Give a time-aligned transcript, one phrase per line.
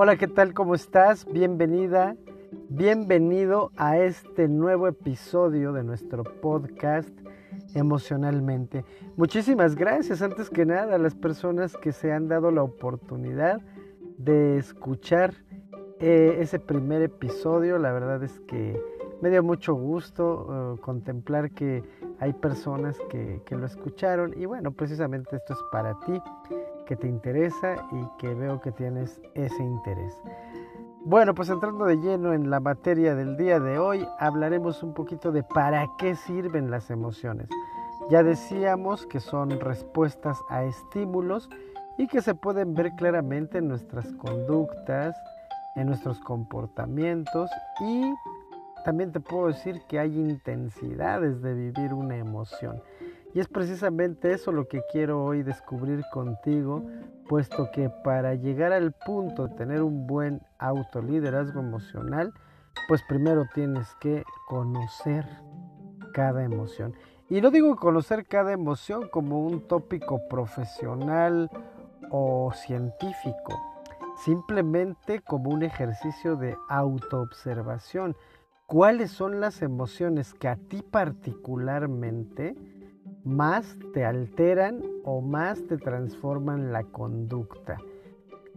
[0.00, 0.54] Hola, ¿qué tal?
[0.54, 1.26] ¿Cómo estás?
[1.26, 2.14] Bienvenida,
[2.68, 7.10] bienvenido a este nuevo episodio de nuestro podcast
[7.74, 8.84] emocionalmente.
[9.16, 13.60] Muchísimas gracias antes que nada a las personas que se han dado la oportunidad
[14.18, 15.34] de escuchar
[15.98, 17.76] eh, ese primer episodio.
[17.78, 18.80] La verdad es que
[19.20, 21.82] me dio mucho gusto eh, contemplar que
[22.20, 26.22] hay personas que, que lo escucharon y bueno, precisamente esto es para ti
[26.88, 30.14] que te interesa y que veo que tienes ese interés.
[31.04, 35.30] Bueno, pues entrando de lleno en la materia del día de hoy, hablaremos un poquito
[35.30, 37.48] de para qué sirven las emociones.
[38.08, 41.50] Ya decíamos que son respuestas a estímulos
[41.98, 45.14] y que se pueden ver claramente en nuestras conductas,
[45.76, 48.14] en nuestros comportamientos y
[48.86, 52.80] también te puedo decir que hay intensidades de vivir una emoción.
[53.38, 56.82] Y es precisamente eso lo que quiero hoy descubrir contigo,
[57.28, 62.34] puesto que para llegar al punto de tener un buen autoliderazgo emocional,
[62.88, 65.24] pues primero tienes que conocer
[66.12, 66.94] cada emoción.
[67.28, 71.48] Y no digo conocer cada emoción como un tópico profesional
[72.10, 73.56] o científico,
[74.16, 78.16] simplemente como un ejercicio de autoobservación.
[78.66, 82.56] ¿Cuáles son las emociones que a ti particularmente
[83.24, 87.78] más te alteran o más te transforman la conducta?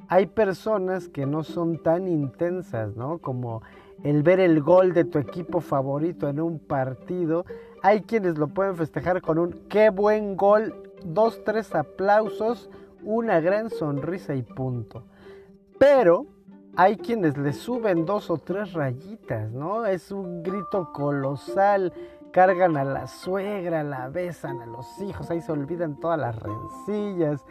[0.08, 3.20] Hay personas que no son tan intensas, ¿no?
[3.20, 3.62] Como
[4.04, 7.46] el ver el gol de tu equipo favorito en un partido.
[7.82, 12.70] Hay quienes lo pueden festejar con un qué buen gol, dos, tres aplausos,
[13.04, 15.04] una gran sonrisa y punto.
[15.80, 16.26] Pero
[16.76, 19.86] hay quienes le suben dos o tres rayitas, ¿no?
[19.86, 21.94] Es un grito colosal.
[22.32, 27.44] Cargan a la suegra, la besan a los hijos, ahí se olvidan todas las rencillas.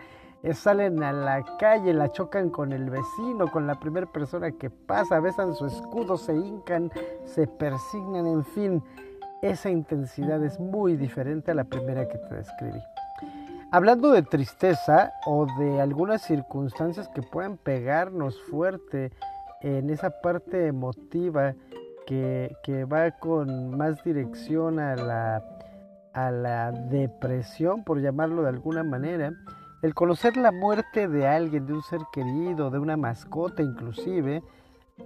[0.43, 4.71] Eh, salen a la calle, la chocan con el vecino, con la primera persona que
[4.71, 6.91] pasa, besan su escudo, se hincan,
[7.27, 8.83] se persignan, en fin.
[9.43, 12.81] Esa intensidad es muy diferente a la primera que te describí.
[13.73, 19.13] Hablando de tristeza o de algunas circunstancias que puedan pegarnos fuerte
[19.61, 21.55] en esa parte emotiva
[22.63, 25.45] que, va con más dirección a la,
[26.13, 29.33] a la depresión, por llamarlo de alguna manera,
[29.83, 34.43] el conocer la muerte de alguien, de un ser querido, de una mascota inclusive,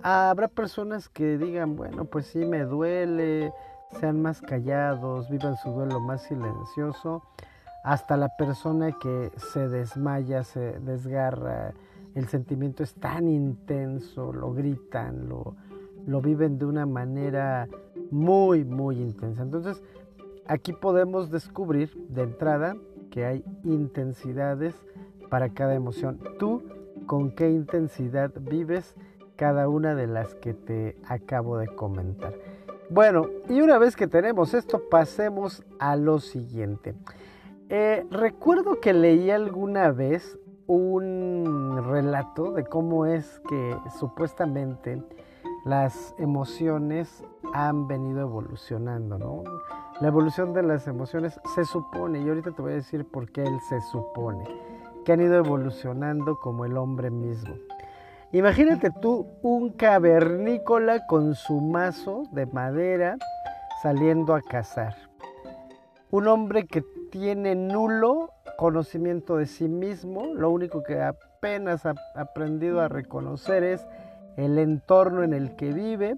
[0.03, 3.53] habrá personas que digan, bueno, pues sí me duele,
[4.01, 7.23] sean más callados, vivan su duelo más silencioso
[7.85, 11.75] hasta la persona que se desmaya, se desgarra,
[12.15, 15.55] el sentimiento es tan intenso, lo gritan, lo,
[16.07, 17.69] lo viven de una manera
[18.11, 19.43] muy, muy intensa.
[19.43, 19.83] Entonces,
[20.47, 22.77] aquí podemos descubrir de entrada
[23.11, 24.75] que hay intensidades
[25.31, 26.19] para cada emoción.
[26.39, 26.63] Tú,
[27.07, 28.95] con qué intensidad vives
[29.37, 32.35] cada una de las que te acabo de comentar.
[32.91, 36.95] Bueno, y una vez que tenemos esto, pasemos a lo siguiente.
[37.69, 45.03] Eh, recuerdo que leí alguna vez un relato de cómo es que supuestamente
[45.65, 49.43] las emociones han venido evolucionando, ¿no?
[50.01, 53.43] La evolución de las emociones se supone, y ahorita te voy a decir por qué
[53.43, 54.45] él se supone,
[55.05, 57.55] que han ido evolucionando como el hombre mismo.
[58.33, 63.17] Imagínate tú un cavernícola con su mazo de madera
[63.83, 64.95] saliendo a cazar.
[66.11, 72.81] Un hombre que tiene nulo conocimiento de sí mismo, lo único que apenas ha aprendido
[72.81, 73.87] a reconocer es
[74.37, 76.17] el entorno en el que vive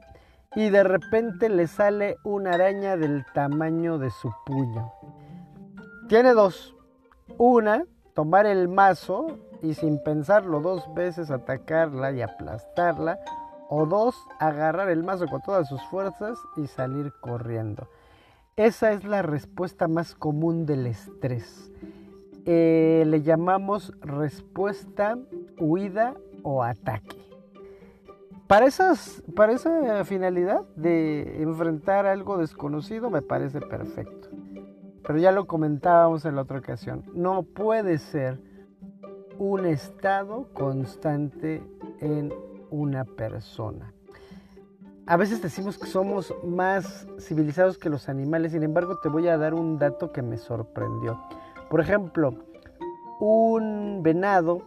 [0.55, 4.93] y de repente le sale una araña del tamaño de su puño.
[6.09, 6.75] Tiene dos.
[7.37, 7.85] Una,
[8.15, 13.19] tomar el mazo y sin pensarlo dos veces atacarla y aplastarla.
[13.69, 17.89] O dos, agarrar el mazo con todas sus fuerzas y salir corriendo.
[18.55, 21.71] Esa es la respuesta más común del estrés.
[22.47, 25.19] Eh, le llamamos respuesta,
[25.59, 26.15] huida
[26.45, 27.26] o ataque.
[28.47, 28.69] Para,
[29.35, 34.29] para esa finalidad de enfrentar algo desconocido me parece perfecto.
[35.05, 37.05] Pero ya lo comentábamos en la otra ocasión.
[37.13, 38.41] No puede ser
[39.39, 41.63] un estado constante
[42.01, 42.33] en
[42.71, 43.93] una persona.
[45.07, 49.39] A veces decimos que somos más civilizados que los animales, sin embargo te voy a
[49.39, 51.21] dar un dato que me sorprendió.
[51.71, 52.35] Por ejemplo,
[53.19, 54.63] un venado,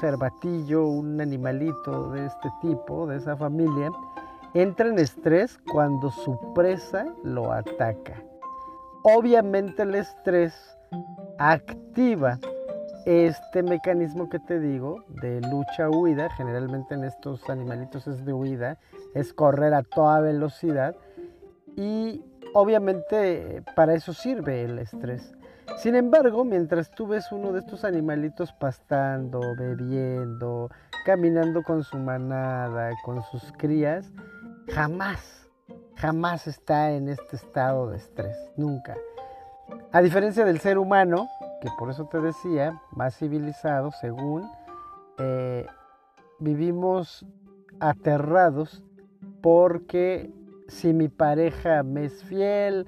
[0.00, 3.90] cervatillo, un animalito de este tipo, de esa familia,
[4.54, 8.22] entra en estrés cuando su presa lo ataca.
[9.04, 10.54] Obviamente el estrés
[11.38, 12.38] activa
[13.04, 18.78] este mecanismo que te digo de lucha-huida, generalmente en estos animalitos es de huida,
[19.14, 20.94] es correr a toda velocidad
[21.76, 22.22] y
[22.54, 25.32] obviamente para eso sirve el estrés.
[25.76, 30.70] Sin embargo, mientras tú ves uno de estos animalitos pastando, bebiendo,
[31.04, 34.12] caminando con su manada, con sus crías,
[34.70, 35.48] jamás,
[35.96, 38.96] jamás está en este estado de estrés, nunca.
[39.92, 41.28] A diferencia del ser humano,
[41.60, 44.48] que por eso te decía, más civilizado, según,
[45.18, 45.66] eh,
[46.38, 47.24] vivimos
[47.80, 48.82] aterrados
[49.40, 50.30] porque
[50.68, 52.86] si mi pareja me es fiel,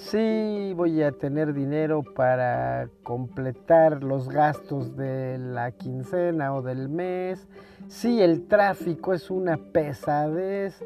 [0.00, 7.46] si voy a tener dinero para completar los gastos de la quincena o del mes,
[7.88, 10.82] si el tráfico es una pesadez,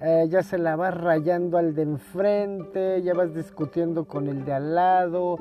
[0.00, 4.52] eh, ya se la vas rayando al de enfrente, ya vas discutiendo con el de
[4.52, 5.38] al lado.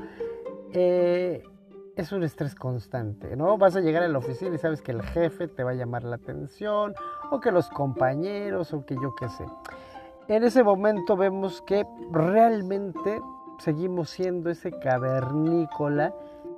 [0.74, 1.44] Eh,
[1.96, 3.58] es un estrés constante, ¿no?
[3.58, 6.04] Vas a llegar a la oficina y sabes que el jefe te va a llamar
[6.04, 6.94] la atención,
[7.32, 9.46] o que los compañeros, o que yo qué sé.
[10.30, 13.22] En ese momento vemos que realmente
[13.60, 16.14] seguimos siendo ese cavernícola,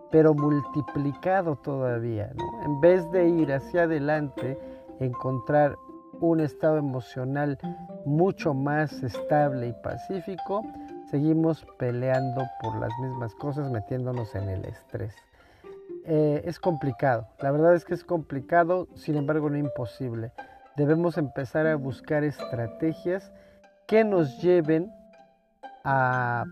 [0.09, 2.31] pero multiplicado todavía.
[2.65, 4.57] En vez de ir hacia adelante,
[4.99, 5.77] encontrar
[6.19, 7.59] un estado emocional
[8.05, 10.63] mucho más estable y pacífico,
[11.11, 15.13] seguimos peleando por las mismas cosas, metiéndonos en el estrés.
[16.05, 20.31] Eh, es complicado, la verdad es que es complicado, sin embargo no imposible.
[20.75, 23.31] Debemos empezar a buscar estrategias
[23.89, 24.91] que nos lleven
[25.83, 26.45] a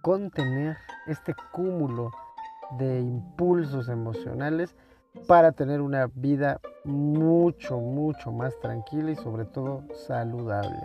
[0.00, 2.10] contener este cúmulo
[2.78, 4.74] de impulsos emocionales
[5.28, 10.80] para tener una vida mucho, mucho más tranquila y sobre todo saludable.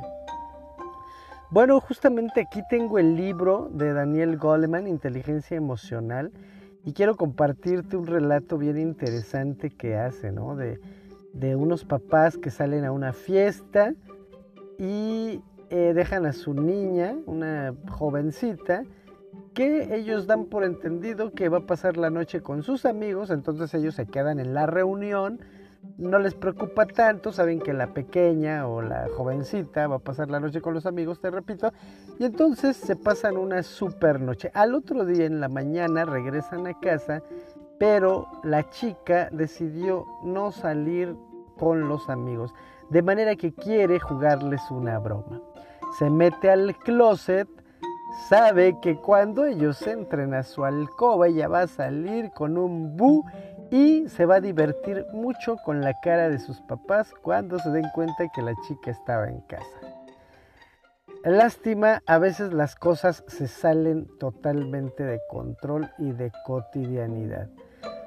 [1.49, 6.31] Bueno, justamente aquí tengo el libro de Daniel Goleman, Inteligencia Emocional,
[6.83, 10.55] y quiero compartirte un relato bien interesante que hace, ¿no?
[10.55, 10.79] De,
[11.55, 13.93] unos papás que salen a una fiesta
[14.77, 18.83] y eh, dejan a su niña, una jovencita,
[19.54, 23.74] que ellos dan por entendido que va a pasar la noche con sus amigos, entonces
[23.74, 25.39] ellos se quedan en la reunión,
[25.98, 30.39] no les preocupa tanto, saben que la pequeña o la jovencita va a pasar la
[30.39, 31.74] noche con los amigos, te repito,
[32.18, 34.51] y entonces se pasan una super noche.
[34.54, 37.21] Al otro día en la mañana regresan a casa,
[37.80, 41.16] pero la chica decidió no salir
[41.57, 42.54] con los amigos,
[42.89, 45.42] de manera que quiere jugarles una broma.
[45.97, 47.47] Se mete al closet,
[48.27, 53.24] sabe que cuando ellos entren a su alcoba ella va a salir con un bu
[53.71, 57.88] y se va a divertir mucho con la cara de sus papás cuando se den
[57.94, 59.68] cuenta que la chica estaba en casa.
[61.24, 67.50] Lástima, a veces las cosas se salen totalmente de control y de cotidianidad.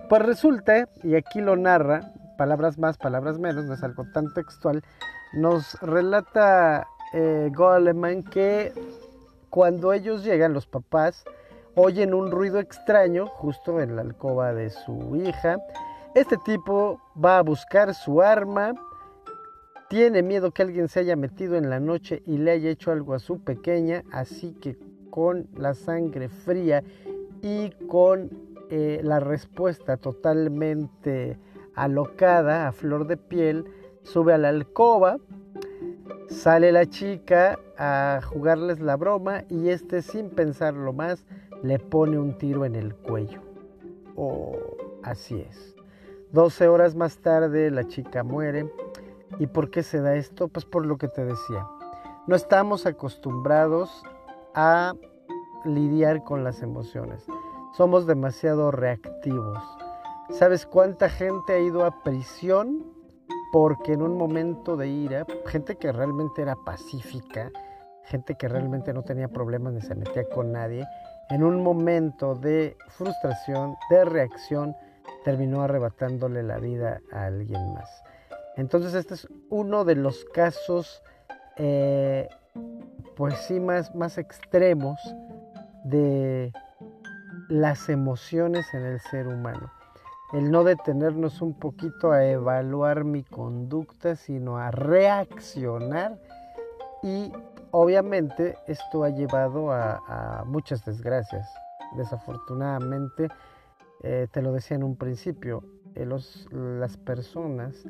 [0.08, 4.82] Pues resulta, y aquí lo narra, palabras más, palabras menos, no es algo tan textual,
[5.34, 8.72] nos relata eh, Goleman que
[9.50, 11.24] cuando ellos llegan, los papás,
[11.74, 15.58] oyen un ruido extraño justo en la alcoba de su hija.
[16.14, 18.72] Este tipo va a buscar su arma,
[19.88, 23.14] tiene miedo que alguien se haya metido en la noche y le haya hecho algo
[23.14, 24.78] a su pequeña, así que
[25.10, 26.82] con la sangre fría
[27.42, 28.30] y con
[28.70, 31.38] eh, la respuesta totalmente
[31.74, 33.66] alocada, a flor de piel,
[34.02, 35.18] sube a la alcoba,
[36.32, 41.24] Sale la chica a jugarles la broma y este sin pensarlo más
[41.62, 43.40] le pone un tiro en el cuello.
[44.16, 44.56] Oh,
[45.02, 45.76] así es.
[46.32, 48.72] 12 horas más tarde la chica muere.
[49.38, 50.48] ¿Y por qué se da esto?
[50.48, 51.68] Pues por lo que te decía.
[52.26, 54.02] No estamos acostumbrados
[54.54, 54.94] a
[55.64, 57.24] lidiar con las emociones.
[57.76, 59.58] Somos demasiado reactivos.
[60.30, 62.91] ¿Sabes cuánta gente ha ido a prisión
[63.52, 67.50] porque en un momento de ira, gente que realmente era pacífica,
[68.04, 70.86] gente que realmente no tenía problemas ni se metía con nadie,
[71.28, 74.74] en un momento de frustración, de reacción,
[75.22, 78.02] terminó arrebatándole la vida a alguien más.
[78.56, 81.02] Entonces este es uno de los casos,
[81.56, 82.30] eh,
[83.16, 84.98] pues sí, más, más extremos
[85.84, 86.52] de
[87.50, 89.70] las emociones en el ser humano
[90.32, 96.18] el no detenernos un poquito a evaluar mi conducta, sino a reaccionar
[97.02, 97.32] y
[97.70, 101.48] obviamente esto ha llevado a, muchas desgracias.
[101.96, 103.28] Desafortunadamente,
[104.02, 105.62] eh, te lo decía en un principio,
[105.94, 106.06] eh,
[106.50, 107.84] las personas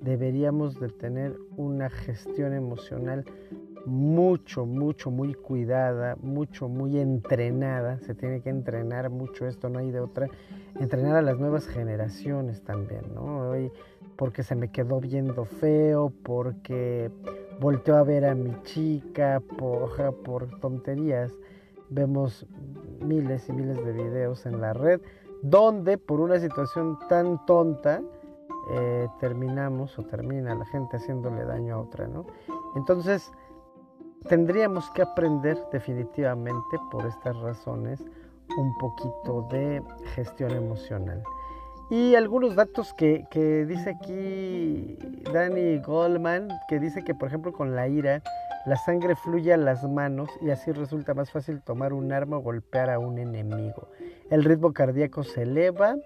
[0.00, 3.24] deberíamos de tener una gestión emocional
[3.88, 7.98] mucho, mucho, muy cuidada, mucho, muy entrenada.
[8.00, 10.28] Se tiene que entrenar mucho esto, no hay de otra.
[10.78, 13.50] Entrenar a las nuevas generaciones también, ¿no?
[13.50, 13.72] Hoy,
[14.16, 17.10] porque se me quedó viendo feo, porque
[17.60, 21.32] volteó a ver a mi chica, por, por tonterías.
[21.90, 22.46] Vemos
[23.00, 25.00] miles y miles de videos en la red
[25.42, 28.02] donde por una situación tan tonta
[28.70, 32.26] eh, terminamos o termina la gente haciéndole daño a otra, ¿no?
[32.76, 33.30] Entonces,
[34.28, 38.00] tendríamos que aprender definitivamente por estas razones
[38.56, 39.82] un poquito de
[40.14, 41.22] gestión emocional.
[41.90, 44.98] Y algunos datos que, que, dice aquí
[45.32, 48.22] Danny Goldman, que dice que por ejemplo con la ira
[48.66, 52.40] la sangre fluye a las manos y así resulta más fácil tomar un arma o
[52.40, 53.88] golpear a un enemigo.
[54.30, 55.96] El ritmo cardíaco se eleva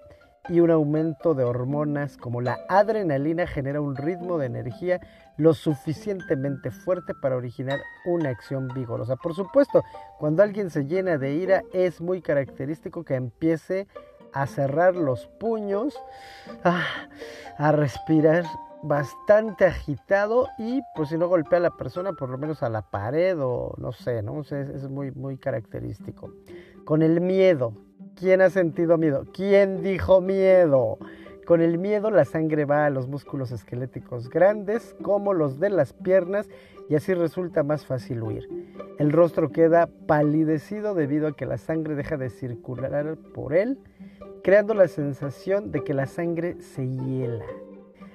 [0.49, 4.99] y un aumento de hormonas como la adrenalina genera un ritmo de energía
[5.37, 9.15] lo suficientemente fuerte para originar una acción vigorosa.
[9.15, 9.83] Por supuesto,
[10.19, 13.87] cuando alguien se llena de ira es muy característico que empiece
[14.33, 15.95] a cerrar los puños,
[16.63, 16.85] ah,
[17.57, 18.43] a, respirar
[18.81, 22.81] bastante agitado y pues si no golpea a la persona por lo menos a la
[22.81, 24.41] pared o no sé, ¿no?
[24.41, 26.31] es muy, muy característico.
[26.83, 27.73] Con el miedo,
[28.15, 29.25] ¿quién ha sentido miedo?
[29.33, 30.97] ¿Quién dijo miedo?
[31.45, 35.93] Con el miedo la sangre va a los músculos esqueléticos grandes como los de las
[35.93, 36.49] piernas
[36.89, 38.47] y así resulta más fácil huir.
[38.97, 43.77] El rostro queda palidecido debido a que la sangre deja de circular por él,
[44.43, 47.45] creando la sensación de que la sangre se hiela.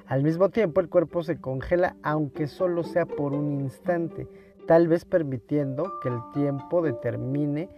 [0.06, 4.26] Al mismo tiempo el cuerpo se congela aunque solo sea por un instante,
[4.66, 7.68] tal vez permitiendo que el tiempo determine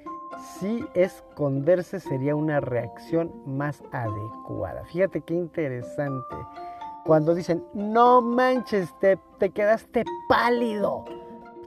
[0.58, 4.84] si esconderse sería una reacción más adecuada.
[4.86, 6.36] Fíjate qué interesante.
[7.04, 11.04] Cuando dicen, no manches, te, te quedaste pálido,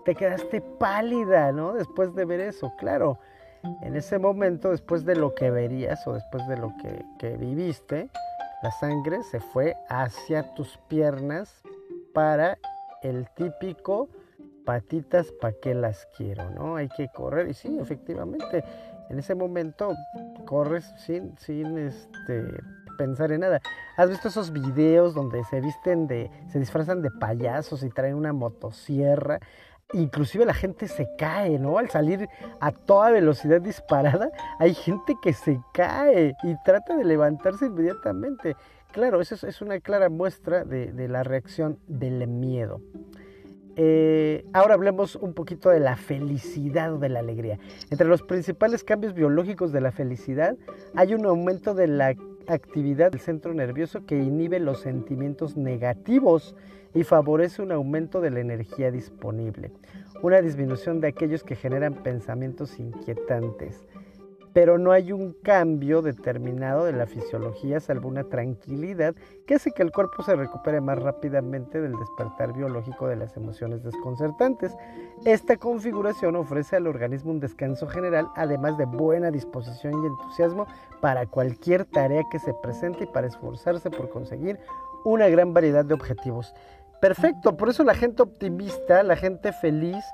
[0.06, 1.74] te quedaste pálida, ¿no?
[1.74, 3.18] Después de ver eso, claro.
[3.82, 8.10] En ese momento, después de lo que verías o después de lo que, que viviste,
[8.62, 11.64] la sangre se fue hacia tus piernas
[12.14, 12.58] para
[13.02, 14.10] el típico
[14.66, 16.50] patitas, ¿para qué las quiero?
[16.52, 16.76] ¿no?
[16.76, 17.50] Hay que correr.
[17.50, 18.64] Y sí, efectivamente,
[19.10, 19.94] en ese momento
[20.46, 22.46] corres sin, sin este,
[22.98, 23.62] pensar en nada.
[23.98, 28.34] ¿Has visto esos videos donde se visten de, se disfrazan de payasos y traen una
[28.34, 29.40] motosierra?
[29.94, 31.78] Inclusive la gente se cae, ¿no?
[31.78, 32.28] Al salir
[32.60, 38.56] a toda velocidad disparada, hay gente que se cae y trata de levantarse inmediatamente.
[38.92, 42.80] Claro, eso es, una clara muestra de, de la reacción del miedo.
[43.76, 47.58] Eh, ahora hablemos un poquito de la felicidad o de la alegría.
[47.90, 50.56] Entre los principales cambios biológicos de la felicidad
[50.96, 52.16] hay un aumento de la
[52.48, 56.56] actividad del centro nervioso que inhibe los sentimientos negativos
[56.94, 59.72] y favorece un aumento de la energía disponible,
[60.22, 63.84] una disminución de aquellos que generan pensamientos inquietantes
[64.54, 69.16] pero no hay un cambio determinado de la fisiología salvo una tranquilidad
[69.48, 73.84] que hace que el cuerpo se recupere más rápidamente del despertar biológico de las emociones
[73.84, 74.76] desconcertantes.
[75.26, 80.68] Esta configuración ofrece al organismo un descanso general, además de buena disposición y entusiasmo
[81.02, 84.60] para cualquier tarea que se presente y para esforzarse por conseguir
[85.04, 86.54] una gran variedad de objetivos.
[87.02, 90.06] Perfecto, por eso la gente optimista, la gente feliz,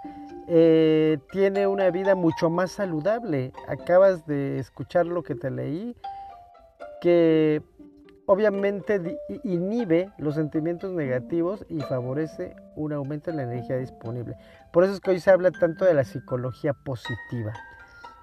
[0.51, 3.53] eh, tiene una vida mucho más saludable.
[3.67, 5.95] Acabas de escuchar lo que te leí,
[7.01, 7.61] que
[8.25, 14.37] obviamente inhibe los sentimientos negativos y favorece un aumento en la energía disponible.
[14.73, 17.53] Por eso es que hoy se habla tanto de la psicología positiva.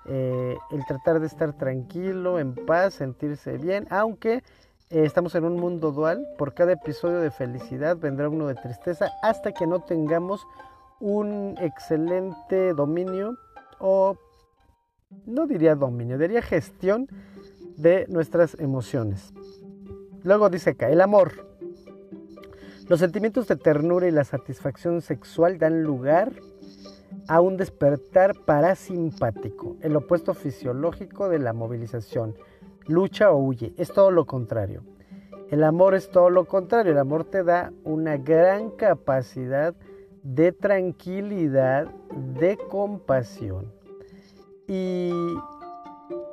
[0.06, 4.42] Eh, el tratar de estar tranquilo, en paz, sentirse bien, aunque
[4.90, 9.10] eh, estamos en un mundo dual, por cada episodio de felicidad vendrá uno de tristeza
[9.22, 10.44] hasta que no tengamos
[11.00, 13.36] un excelente dominio
[13.78, 14.16] o
[15.26, 17.08] no diría dominio, diría gestión
[17.76, 19.32] de nuestras emociones.
[20.22, 21.46] Luego dice acá, el amor.
[22.88, 26.32] Los sentimientos de ternura y la satisfacción sexual dan lugar
[27.28, 32.34] a un despertar parasimpático, el opuesto fisiológico de la movilización.
[32.86, 34.82] Lucha o huye, es todo lo contrario.
[35.50, 39.74] El amor es todo lo contrario, el amor te da una gran capacidad
[40.34, 41.86] de tranquilidad,
[42.40, 43.72] de compasión.
[44.66, 45.12] Y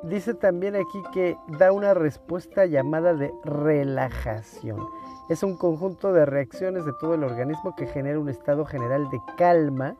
[0.02, 4.80] dice también aquí que da una respuesta llamada de relajación.
[5.28, 9.20] Es un conjunto de reacciones de todo el organismo que genera un estado general de
[9.36, 9.96] calma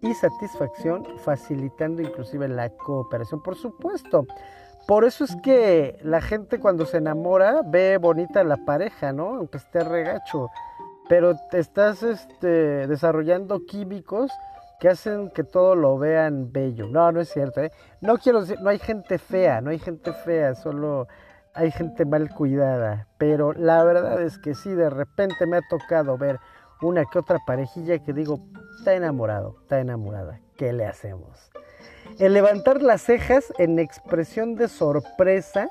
[0.00, 3.42] y satisfacción, facilitando inclusive la cooperación.
[3.42, 4.26] Por supuesto,
[4.88, 9.36] por eso es que la gente cuando se enamora ve bonita la pareja, ¿no?
[9.36, 10.48] Aunque esté regacho
[11.10, 14.30] pero te estás este, desarrollando químicos
[14.78, 16.86] que hacen que todo lo vean bello.
[16.86, 17.60] No, no es cierto.
[17.60, 17.72] ¿eh?
[18.00, 21.08] No quiero decir, no hay gente fea, no hay gente fea, solo
[21.52, 23.08] hay gente mal cuidada.
[23.18, 26.38] Pero la verdad es que sí, de repente me ha tocado ver
[26.80, 28.38] una que otra parejilla que digo,
[28.78, 30.38] está enamorado, está enamorada.
[30.56, 31.50] ¿Qué le hacemos?
[32.20, 35.68] El levantar las cejas en expresión de sorpresa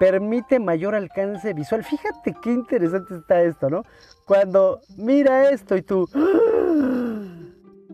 [0.00, 1.84] permite mayor alcance visual.
[1.84, 3.82] Fíjate qué interesante está esto, ¿no?
[4.24, 6.08] Cuando mira esto y tú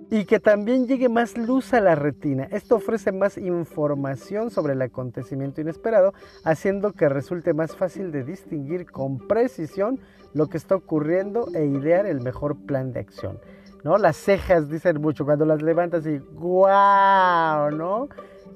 [0.09, 2.47] y que también llegue más luz a la retina.
[2.53, 8.87] Esto ofrece más información sobre el acontecimiento inesperado, haciendo que resulte más fácil de distinguir
[8.87, 9.99] con precisión
[10.33, 13.41] lo que está ocurriendo e idear el mejor plan de acción.
[13.83, 13.99] ¿no?
[13.99, 17.73] Las cejas dicen mucho, cuando las levantas y ¡guau!
[17.73, 18.09] ¿no?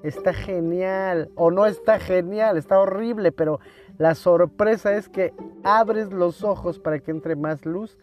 [0.03, 3.61] Está genial o no está genial, está horrible, pero
[3.99, 7.99] la sorpresa es que abres los ojos para que entre más luz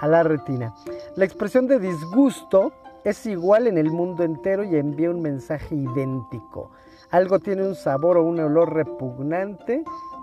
[0.00, 0.74] a la retina.
[1.16, 2.72] La expresión de disgusto
[3.04, 6.70] es igual en el mundo entero y envía un mensaje idéntico.
[7.10, 9.82] Algo tiene un sabor o un olor repugnante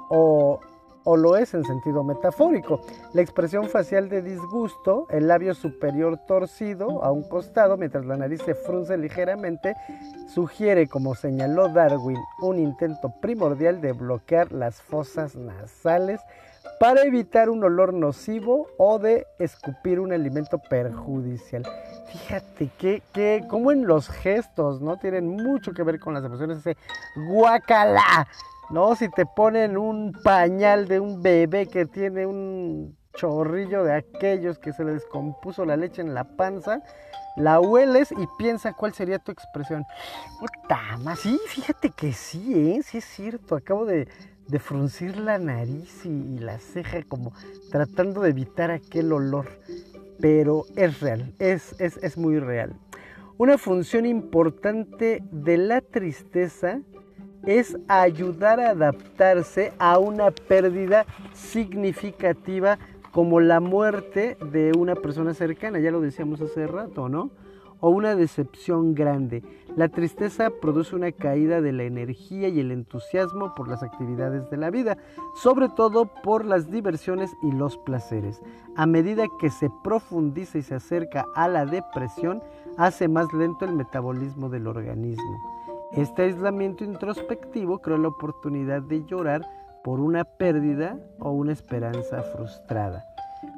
[0.10, 0.60] o,
[1.06, 2.82] o lo es en sentido metafórico.
[3.14, 8.42] La expresión facial de disgusto, el labio superior torcido a un costado mientras la nariz
[8.44, 9.76] se frunce ligeramente,
[10.28, 16.20] sugiere, como señaló Darwin, un intento primordial de bloquear las fosas nasales
[16.80, 21.64] para evitar un olor nocivo o de escupir un alimento perjudicial.
[22.12, 24.98] Fíjate que, que como en los gestos, ¿no?
[24.98, 26.78] Tienen mucho que ver con las emociones, ese
[27.28, 28.28] guacala,
[28.70, 28.96] ¿no?
[28.96, 34.74] Si te ponen un pañal de un bebé que tiene un chorrillo de aquellos que
[34.74, 36.82] se le descompuso la leche en la panza,
[37.36, 39.86] la hueles y piensa cuál sería tu expresión.
[40.40, 42.82] Puta, más sí, fíjate que sí, ¿eh?
[42.84, 44.08] Sí es cierto, acabo de,
[44.48, 47.34] de fruncir la nariz y, la ceja como
[47.72, 49.48] tratando de evitar aquel olor.
[50.20, 52.74] Pero es real, es, es, es muy real.
[53.38, 56.80] Una función importante de la tristeza
[57.46, 62.80] es ayudar a adaptarse a una pérdida significativa
[63.12, 67.32] como la muerte de una persona cercana, ya lo decíamos hace rato, ¿no?
[67.80, 69.44] o una decepción grande.
[69.76, 74.58] La tristeza produce una caída de la energía y el entusiasmo por las actividades de
[74.58, 74.98] la vida,
[75.36, 78.42] sobre todo por las diversiones y los placeres.
[78.76, 82.42] A medida que se profundiza y se acerca a la depresión,
[82.78, 85.55] hace más lento el metabolismo del organismo.
[85.94, 89.42] Este aislamiento introspectivo crea la oportunidad de llorar
[89.84, 93.06] por una pérdida o una esperanza frustrada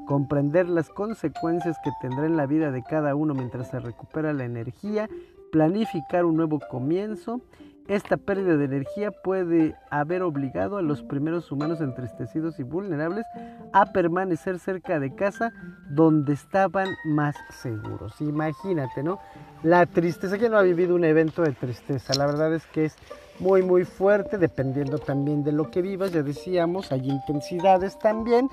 [0.08, 4.46] comprender las consecuencias que tendrá en la vida de cada uno mientras se recupera la
[4.46, 5.10] energía,
[5.52, 7.42] planificar un nuevo comienzo.
[7.88, 13.26] Esta pérdida de energía puede haber obligado a los primeros humanos entristecidos y vulnerables
[13.72, 15.54] a permanecer cerca de casa
[15.90, 18.20] donde estaban más seguros.
[18.20, 19.20] Imagínate, ¿no?
[19.64, 22.96] La tristeza, que no ha vivido un evento de tristeza, la verdad es que es
[23.40, 28.50] muy muy fuerte, dependiendo también de lo que vivas, ya decíamos, hay intensidades también,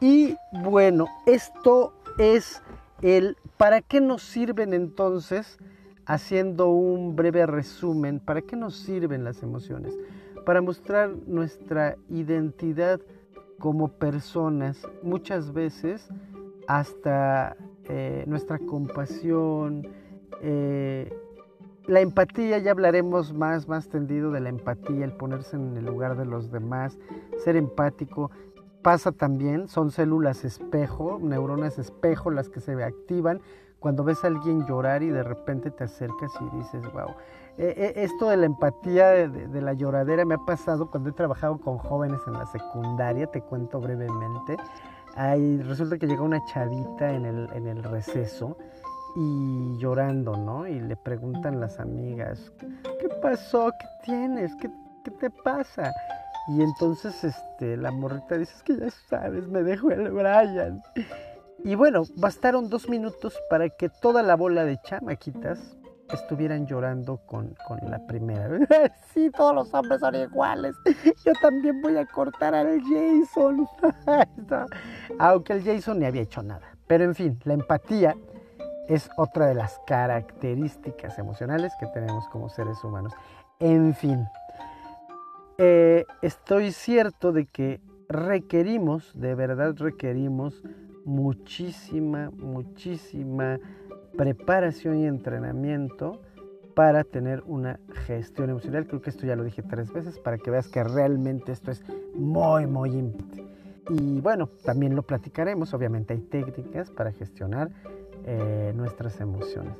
[0.00, 2.62] y bueno, esto es
[3.02, 5.58] el para qué nos sirven entonces,
[6.06, 9.96] haciendo un breve resumen, para qué nos sirven las emociones.
[10.44, 13.00] Para mostrar nuestra identidad
[13.58, 16.08] como personas, muchas veces
[16.66, 17.56] hasta
[17.88, 19.86] eh, nuestra compasión,
[20.40, 21.12] eh,
[21.86, 26.16] la empatía, ya hablaremos más, más tendido de la empatía, el ponerse en el lugar
[26.16, 26.98] de los demás,
[27.44, 28.30] ser empático,
[28.82, 33.40] pasa también, son células espejo, neuronas espejo las que se activan
[33.82, 37.10] cuando ves a alguien llorar y de repente te acercas y dices, wow.
[37.58, 41.58] Eh, eh, esto de la empatía de, la lloradera me ha pasado cuando he trabajado
[41.58, 44.56] con jóvenes en la secundaria, te cuento brevemente.
[45.16, 48.56] Ahí resulta que llega una chavita en el, en el receso
[49.16, 50.66] y llorando, ¿no?
[50.66, 53.70] Y le preguntan las amigas, ¿qué pasó?
[53.78, 54.54] ¿Qué tienes?
[54.56, 54.70] ¿Qué,
[55.04, 55.92] qué te pasa?
[56.48, 60.82] Y entonces este, la morrita dice, es que ya sabes, me dejó el Brian.
[61.64, 65.76] Y bueno, bastaron dos minutos para que toda la bola de chamaquitas
[66.12, 68.58] estuvieran llorando con, con la primera.
[69.14, 70.74] sí, todos los hombres son iguales.
[71.24, 73.66] Yo también voy a cortar al Jason.
[75.18, 76.76] Aunque el Jason ni había hecho nada.
[76.86, 78.16] Pero en fin, la empatía
[78.88, 83.12] es otra de las características emocionales que tenemos como seres humanos.
[83.60, 84.26] En fin,
[85.58, 90.60] eh, estoy cierto de que requerimos, de verdad requerimos
[91.04, 93.58] muchísima, muchísima
[94.16, 96.20] preparación y entrenamiento
[96.74, 98.86] para tener una gestión emocional.
[98.86, 101.82] Creo que esto ya lo dije tres veces para que veas que realmente esto es
[102.14, 103.52] muy, muy importante.
[103.90, 105.74] Y bueno, también lo platicaremos.
[105.74, 107.70] Obviamente hay técnicas para gestionar
[108.24, 109.74] eh, nuestras emociones.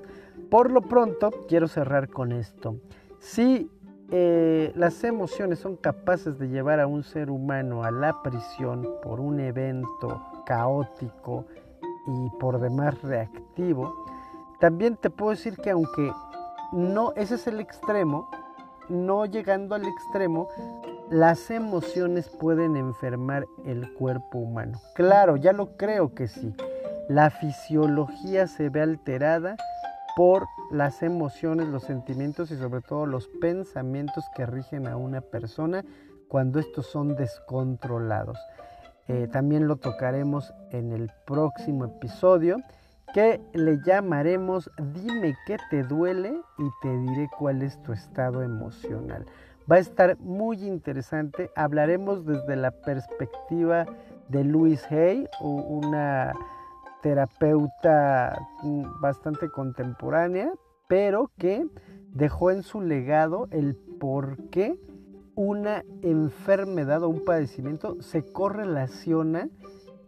[0.50, 2.76] Por lo pronto, quiero cerrar con esto.
[3.20, 3.70] Si
[4.10, 9.20] eh, las emociones son capaces de llevar a un ser humano a la prisión por
[9.20, 11.46] un evento caótico
[12.06, 13.94] y por demás reactivo,
[14.58, 16.12] también te puedo decir que aunque
[16.72, 18.30] no, ese es el extremo,
[18.88, 20.48] no llegando al extremo,
[21.10, 24.80] las emociones pueden enfermar el cuerpo humano.
[24.94, 26.54] Claro, ya lo creo que sí.
[27.08, 29.56] La fisiología se ve alterada
[30.16, 35.84] por las emociones, los sentimientos y sobre todo los pensamientos que rigen a una persona
[36.28, 38.38] cuando estos son descontrolados.
[39.08, 42.58] Eh, también lo tocaremos en el próximo episodio
[43.12, 49.26] que le llamaremos Dime qué te duele y te diré cuál es tu estado emocional.
[49.70, 51.50] Va a estar muy interesante.
[51.54, 53.86] Hablaremos desde la perspectiva
[54.28, 56.32] de Louise Hay, una
[57.02, 60.50] terapeuta mm, bastante contemporánea,
[60.88, 61.66] pero que
[62.12, 64.78] dejó en su legado el por qué
[65.34, 69.48] una enfermedad o un padecimiento se correlaciona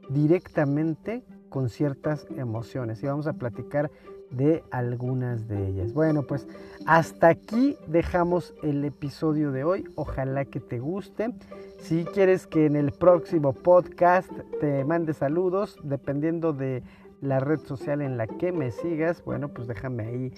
[0.09, 3.03] directamente con ciertas emociones.
[3.03, 3.91] Y vamos a platicar
[4.31, 5.93] de algunas de ellas.
[5.93, 6.47] Bueno, pues
[6.87, 9.85] hasta aquí dejamos el episodio de hoy.
[9.95, 11.33] Ojalá que te guste.
[11.79, 16.83] Si quieres que en el próximo podcast te mande saludos, dependiendo de
[17.21, 20.33] la red social en la que me sigas, bueno, pues déjame ahí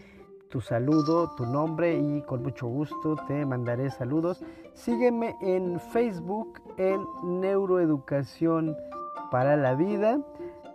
[0.50, 4.42] tu saludo, tu nombre y con mucho gusto te mandaré saludos.
[4.74, 7.04] Sígueme en Facebook en
[7.40, 8.76] Neuroeducación
[9.30, 10.18] para la Vida.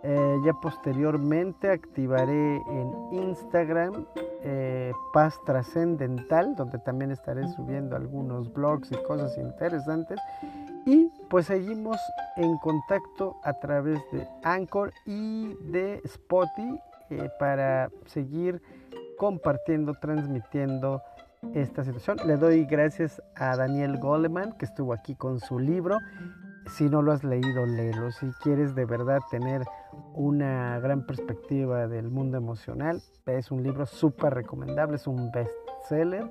[0.04, 4.04] Eh, ya posteriormente activaré en Instagram
[4.42, 10.18] eh, Paz Trascendental, donde también estaré subiendo algunos blogs y cosas interesantes.
[10.84, 11.96] Y pues seguimos
[12.36, 16.80] en contacto a través de Anchor y de Spotify
[17.10, 18.60] eh, para seguir
[19.22, 21.00] compartiendo, transmitiendo
[21.54, 22.16] esta situación.
[22.26, 25.98] Le doy gracias a Daniel Goleman que estuvo aquí con su libro.
[26.76, 28.10] Si no lo has leído, léelo.
[28.10, 29.62] Si quieres de verdad tener
[30.12, 36.28] una gran perspectiva del mundo emocional, es un libro súper recomendable, es un bestseller.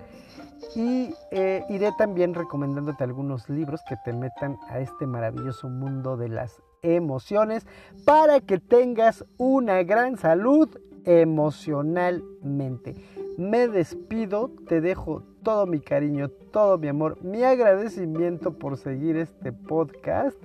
[0.75, 6.27] Y eh, iré también recomendándote algunos libros que te metan a este maravilloso mundo de
[6.27, 7.65] las emociones
[8.03, 12.95] para que tengas una gran salud emocionalmente.
[13.37, 19.51] Me despido, te dejo todo mi cariño, todo mi amor, mi agradecimiento por seguir este
[19.51, 20.37] podcast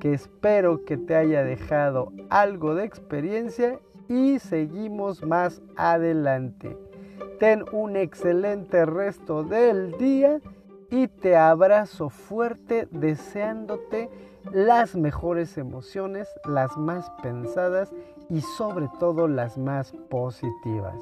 [0.00, 6.76] que espero que te haya dejado algo de experiencia y seguimos más adelante.
[7.38, 10.40] Ten un excelente resto del día
[10.90, 14.10] y te abrazo fuerte deseándote
[14.52, 17.92] las mejores emociones, las más pensadas
[18.30, 20.96] y sobre todo las más positivas.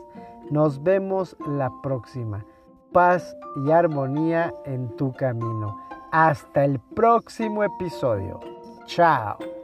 [0.50, 2.44] Nos vemos la próxima.
[2.92, 5.76] Paz y armonía en tu camino.
[6.10, 8.40] Hasta el próximo episodio.
[8.86, 9.61] Chao.